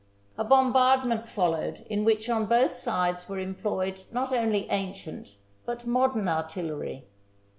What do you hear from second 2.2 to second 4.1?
on both sides were employed